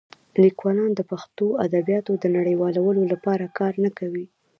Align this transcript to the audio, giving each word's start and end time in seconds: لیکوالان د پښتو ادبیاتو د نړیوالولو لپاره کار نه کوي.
لیکوالان 0.43 0.91
د 0.95 1.01
پښتو 1.11 1.45
ادبیاتو 1.65 2.11
د 2.17 2.25
نړیوالولو 2.37 3.01
لپاره 3.13 3.53
کار 3.59 3.73
نه 3.83 3.89
کوي. 3.99 4.25